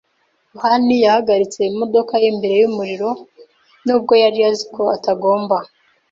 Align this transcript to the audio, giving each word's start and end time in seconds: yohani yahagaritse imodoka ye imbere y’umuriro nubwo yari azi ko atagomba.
yohani 0.53 0.95
yahagaritse 1.05 1.59
imodoka 1.71 2.13
ye 2.21 2.27
imbere 2.33 2.55
y’umuriro 2.61 3.09
nubwo 3.85 4.13
yari 4.23 4.39
azi 4.49 4.65
ko 4.75 4.83
atagomba. 4.95 5.57